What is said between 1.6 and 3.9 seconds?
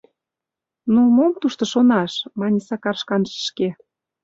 шонаш!— мане Сакар шканже шке.